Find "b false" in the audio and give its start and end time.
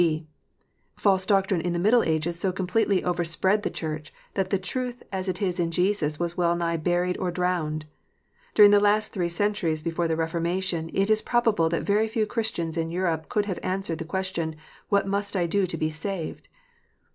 0.01-1.27